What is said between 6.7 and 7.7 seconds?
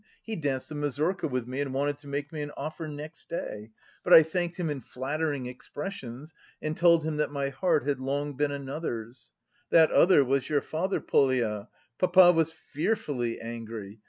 told him that my